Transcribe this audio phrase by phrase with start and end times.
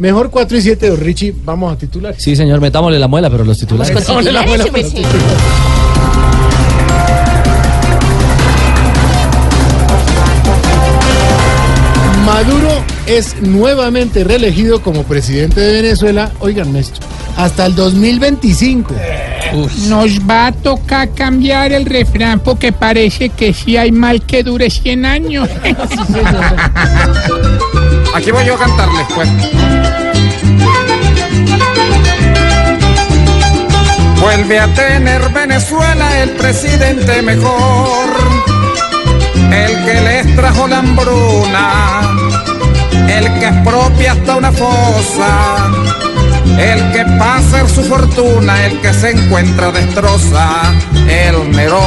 [0.00, 2.14] Mejor 4 y 7, don Richie, vamos a titular.
[2.16, 3.94] Sí, señor, metámosle la muela, pero los titulares.
[3.94, 4.88] Metámosle la muela, pero
[12.24, 17.00] Maduro es nuevamente reelegido como presidente de Venezuela, oigan esto,
[17.44, 18.94] hasta el 2025.
[19.88, 24.70] Nos va a tocar cambiar el refrán porque parece que si hay mal que dure
[24.70, 25.48] 100 años.
[28.14, 29.28] Aquí voy yo a cantarles, pues.
[34.20, 38.10] Vuelve a tener Venezuela el presidente mejor,
[39.50, 42.02] el que les trajo la hambruna,
[43.08, 45.49] el que expropia hasta una fosa,
[46.60, 50.72] el que pasa su fortuna, el que se encuentra destroza,
[51.08, 51.80] el Nerón,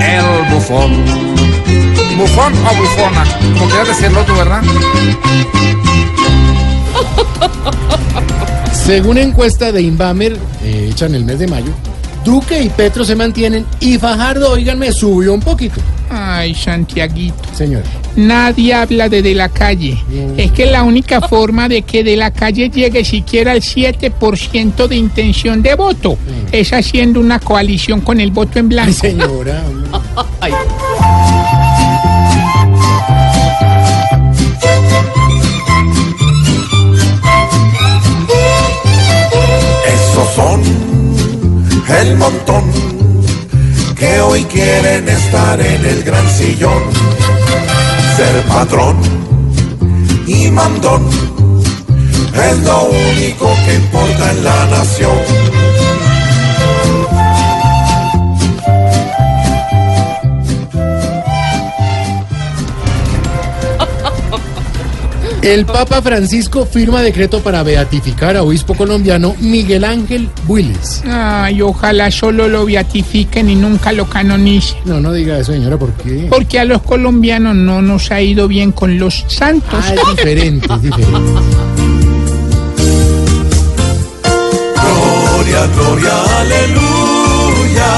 [0.00, 1.04] el bufón.
[2.16, 3.24] ¿Bufón o bufona?
[3.58, 4.62] Como quieras decirlo tú, ¿verdad?
[8.72, 11.72] Según encuesta de Inbamer, eh, hecha en el mes de mayo,
[12.24, 15.80] Duque y Petro se mantienen y Fajardo, oíganme, subió un poquito.
[16.10, 17.36] Ay, Santiaguito.
[17.54, 17.82] Señor.
[18.16, 19.96] Nadie habla de de la calle.
[20.36, 24.96] Es que la única forma de que de la calle llegue siquiera al 7% de
[24.96, 26.16] intención de voto
[26.52, 28.92] es haciendo una coalición con el voto en Ay, blanco.
[28.92, 29.62] señora.
[39.86, 40.62] Esos son
[42.00, 42.64] el montón
[43.98, 46.82] que hoy quieren estar en el gran sillón,
[48.20, 48.96] ser patrón
[50.26, 51.08] y mandón
[52.48, 52.82] es lo
[53.12, 55.59] único que importa en la nación.
[65.42, 71.02] El Papa Francisco firma decreto para beatificar a obispo colombiano Miguel Ángel Willis.
[71.06, 74.76] Ay, ojalá solo lo beatifiquen y nunca lo canonicen.
[74.84, 76.26] No, no diga eso, señora, ¿por qué?
[76.28, 79.82] Porque a los colombianos no nos ha ido bien con los santos.
[79.82, 81.32] Ah, es diferente, es diferente.
[84.74, 87.90] Gloria, gloria, aleluya.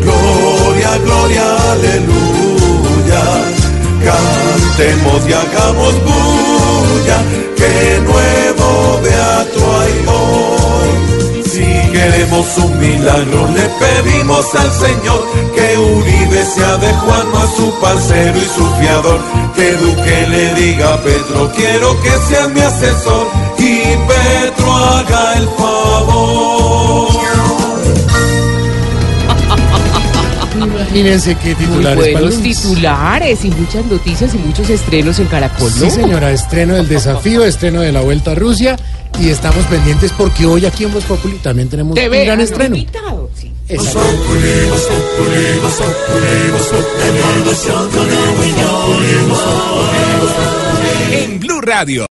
[0.00, 3.22] Gloria, gloria, aleluya.
[4.04, 5.94] Cantemos y hagamos
[7.56, 11.42] que nuevo beato hay hoy.
[11.44, 17.72] Si queremos un milagro, le pedimos al Señor que Uribe sea de Juan a su
[17.80, 19.20] parcero y su fiador.
[19.54, 23.26] Que Duque le diga a Petro, quiero que seas mi asesor.
[23.58, 25.71] Y Petro haga el favor.
[30.92, 35.72] Imagínense qué Muy titulares para buenos titulares y muchas noticias y muchos estrenos en Caracol,
[35.80, 35.84] ¿no?
[35.86, 38.76] Sí, señora, estreno del desafío, estreno de la Vuelta a Rusia
[39.18, 42.76] y estamos pendientes porque hoy aquí en Voz Populi también tenemos un gran estreno.
[42.76, 43.50] Invitado, sí.
[43.68, 44.00] Exacto.
[51.10, 52.06] En Blue Radio.